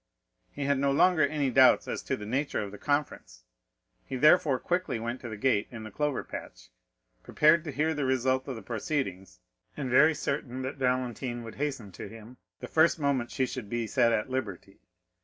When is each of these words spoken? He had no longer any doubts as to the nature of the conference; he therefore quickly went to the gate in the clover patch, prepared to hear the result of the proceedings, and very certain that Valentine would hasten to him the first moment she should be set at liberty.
He 0.51 0.65
had 0.65 0.79
no 0.79 0.91
longer 0.91 1.21
any 1.21 1.51
doubts 1.51 1.87
as 1.87 2.01
to 2.05 2.17
the 2.17 2.25
nature 2.25 2.59
of 2.63 2.71
the 2.71 2.79
conference; 2.79 3.43
he 4.03 4.15
therefore 4.15 4.57
quickly 4.57 4.99
went 4.99 5.21
to 5.21 5.29
the 5.29 5.37
gate 5.37 5.67
in 5.69 5.83
the 5.83 5.91
clover 5.91 6.23
patch, 6.23 6.71
prepared 7.21 7.63
to 7.65 7.71
hear 7.71 7.93
the 7.93 8.03
result 8.03 8.47
of 8.47 8.55
the 8.55 8.63
proceedings, 8.63 9.41
and 9.77 9.91
very 9.91 10.15
certain 10.15 10.63
that 10.63 10.77
Valentine 10.77 11.43
would 11.43 11.53
hasten 11.57 11.91
to 11.91 12.07
him 12.09 12.37
the 12.61 12.67
first 12.67 12.97
moment 12.97 13.29
she 13.29 13.45
should 13.45 13.69
be 13.69 13.85
set 13.85 14.11
at 14.11 14.27
liberty. 14.27 14.79